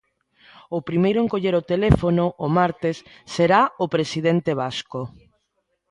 O 0.77 0.79
primeiro 0.87 1.19
en 1.23 1.27
coller 1.33 1.55
o 1.61 1.67
teléfono, 1.71 2.23
o 2.45 2.47
martes, 2.59 2.95
será 3.35 3.61
o 3.83 3.85
presidente 3.95 4.51
vasco. 4.61 5.01